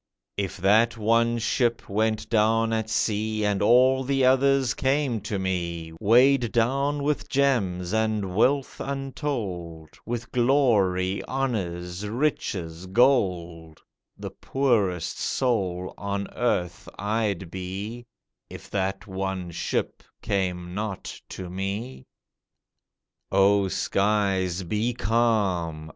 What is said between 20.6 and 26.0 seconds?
not to me. O skies, be calm!